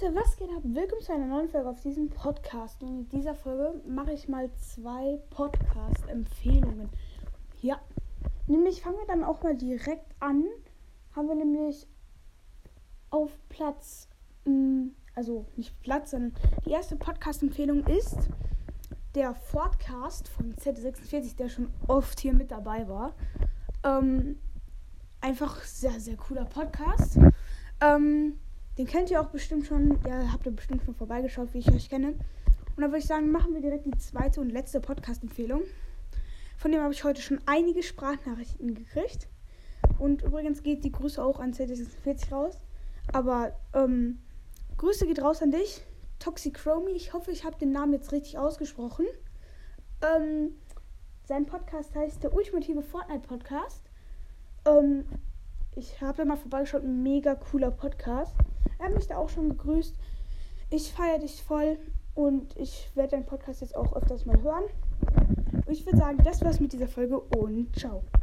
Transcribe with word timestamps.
Leute, 0.00 0.14
was 0.14 0.36
geht 0.36 0.50
ab? 0.50 0.62
Willkommen 0.62 1.00
zu 1.00 1.14
einer 1.14 1.26
neuen 1.26 1.48
Folge 1.48 1.70
auf 1.70 1.80
diesem 1.80 2.10
Podcast. 2.10 2.82
Und 2.82 2.88
in 2.88 3.08
dieser 3.08 3.34
Folge 3.34 3.80
mache 3.86 4.12
ich 4.12 4.28
mal 4.28 4.50
zwei 4.52 5.18
Podcast-Empfehlungen. 5.30 6.90
Ja, 7.62 7.80
nämlich 8.46 8.82
fangen 8.82 8.98
wir 8.98 9.06
dann 9.06 9.24
auch 9.24 9.42
mal 9.42 9.56
direkt 9.56 10.14
an. 10.20 10.44
Haben 11.12 11.28
wir 11.28 11.34
nämlich 11.34 11.86
auf 13.08 13.30
Platz, 13.48 14.08
mh, 14.44 14.90
also 15.14 15.46
nicht 15.56 15.80
Platz, 15.80 16.10
sondern 16.10 16.34
die 16.66 16.72
erste 16.72 16.96
Podcast-Empfehlung 16.96 17.86
ist 17.86 18.18
der 19.14 19.34
Fordcast 19.34 20.28
von 20.28 20.54
Z46, 20.56 21.36
der 21.36 21.48
schon 21.48 21.70
oft 21.86 22.20
hier 22.20 22.34
mit 22.34 22.50
dabei 22.50 22.86
war. 22.86 23.14
Ähm, 23.82 24.38
einfach 25.22 25.62
sehr, 25.62 25.98
sehr 26.00 26.16
cooler 26.16 26.44
Podcast. 26.44 27.18
Ähm, 27.80 28.38
den 28.78 28.86
kennt 28.86 29.10
ihr 29.10 29.20
auch 29.20 29.28
bestimmt 29.28 29.66
schon. 29.66 29.98
Ja, 30.06 30.32
habt 30.32 30.46
ihr 30.46 30.52
bestimmt 30.52 30.82
schon 30.84 30.94
vorbeigeschaut, 30.94 31.54
wie 31.54 31.58
ich 31.58 31.72
euch 31.72 31.88
kenne. 31.88 32.08
Und 32.08 32.82
dann 32.82 32.90
würde 32.90 32.98
ich 32.98 33.06
sagen, 33.06 33.30
machen 33.30 33.54
wir 33.54 33.62
direkt 33.62 33.86
die 33.86 33.98
zweite 33.98 34.40
und 34.40 34.50
letzte 34.50 34.80
Podcast-Empfehlung. 34.80 35.62
Von 36.58 36.72
dem 36.72 36.82
habe 36.82 36.92
ich 36.92 37.04
heute 37.04 37.22
schon 37.22 37.40
einige 37.46 37.82
Sprachnachrichten 37.82 38.74
gekriegt. 38.74 39.28
Und 39.98 40.22
übrigens 40.22 40.62
geht 40.62 40.84
die 40.84 40.92
Grüße 40.92 41.22
auch 41.22 41.40
an 41.40 41.52
Z46 41.52 42.30
raus. 42.30 42.58
Aber 43.12 43.52
ähm, 43.72 44.18
Grüße 44.76 45.06
geht 45.06 45.22
raus 45.22 45.42
an 45.42 45.52
dich, 45.52 45.82
Toxicromy. 46.18 46.90
Ich 46.90 47.14
hoffe, 47.14 47.30
ich 47.30 47.44
habe 47.44 47.56
den 47.56 47.72
Namen 47.72 47.94
jetzt 47.94 48.12
richtig 48.12 48.36
ausgesprochen. 48.36 49.06
Ähm, 50.02 50.52
sein 51.24 51.46
Podcast 51.46 51.94
heißt 51.94 52.22
der 52.22 52.34
ultimative 52.34 52.82
Fortnite 52.82 53.26
Podcast. 53.26 53.82
Ähm, 54.66 55.06
ich 55.76 56.00
habe 56.00 56.18
da 56.18 56.24
mal 56.24 56.36
vorbeigeschaut, 56.36 56.82
ein 56.82 57.02
mega 57.02 57.34
cooler 57.34 57.70
Podcast. 57.70 58.36
Er 58.78 58.86
hat 58.86 58.94
mich 58.94 59.06
da 59.06 59.16
auch 59.16 59.28
schon 59.28 59.48
gegrüßt. 59.50 59.94
Ich 60.70 60.92
feiere 60.92 61.18
dich 61.18 61.42
voll 61.42 61.78
und 62.14 62.56
ich 62.56 62.90
werde 62.94 63.10
deinen 63.10 63.26
Podcast 63.26 63.60
jetzt 63.60 63.76
auch 63.76 63.94
öfters 63.94 64.26
mal 64.26 64.40
hören. 64.42 64.64
Ich 65.68 65.84
würde 65.84 65.98
sagen, 65.98 66.18
das 66.24 66.42
war's 66.42 66.60
mit 66.60 66.72
dieser 66.72 66.88
Folge 66.88 67.18
und 67.20 67.76
ciao. 67.78 68.02